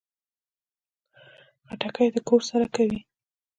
[1.67, 2.99] خټکی د کور سړه کوي.